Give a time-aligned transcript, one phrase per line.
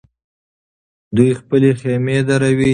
[1.15, 2.69] دوی خپلې خېمې دروي.